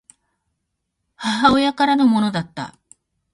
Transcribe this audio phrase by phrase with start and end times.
[1.15, 2.75] 母親からのものだった